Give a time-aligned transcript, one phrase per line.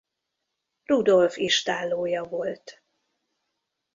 [0.83, 2.83] Rudolf istállója volt.